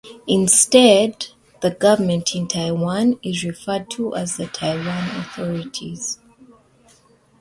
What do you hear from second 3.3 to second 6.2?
referred to as the "Taiwan authorities".